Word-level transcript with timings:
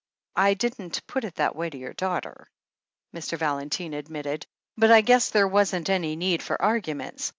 I 0.37 0.55
didn't 0.55 1.05
put 1.05 1.25
it 1.25 1.35
that 1.35 1.55
way 1.55 1.69
to 1.69 1.77
your 1.77 1.93
daughter," 1.93 2.49
Mr. 3.15 3.37
Valentine 3.37 3.93
admitted, 3.93 4.47
"but 4.75 4.89
I 4.89 5.01
guess 5.01 5.29
there 5.29 5.47
wasn't 5.47 5.91
any 5.91 6.15
need 6.15 6.41
for 6.41 6.59
arguments. 6.59 7.29